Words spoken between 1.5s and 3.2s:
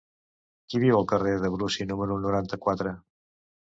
Brusi número noranta-quatre?